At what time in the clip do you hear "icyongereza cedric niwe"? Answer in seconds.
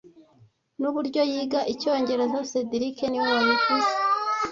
1.73-3.27